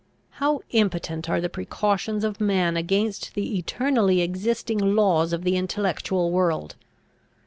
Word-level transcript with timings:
How 0.39 0.61
impotent 0.71 1.29
are 1.29 1.39
the 1.39 1.47
precautions 1.47 2.23
of 2.23 2.41
man 2.41 2.75
against 2.75 3.35
the 3.35 3.59
eternally 3.59 4.21
existing 4.21 4.79
laws 4.95 5.31
of 5.31 5.43
the 5.43 5.55
intellectual 5.55 6.31
world! 6.31 6.75